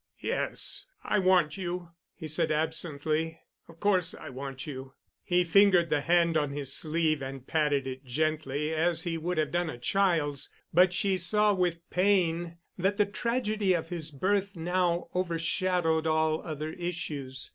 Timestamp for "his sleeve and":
6.49-7.45